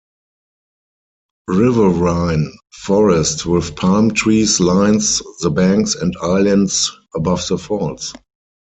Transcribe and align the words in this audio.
Riverine 1.47 2.51
forest 2.73 3.45
with 3.45 3.75
palm 3.75 4.09
trees 4.11 4.59
lines 4.59 5.21
the 5.41 5.51
banks 5.51 5.93
and 5.93 6.15
islands 6.23 6.91
above 7.15 7.47
the 7.47 7.59
falls. 7.59 8.11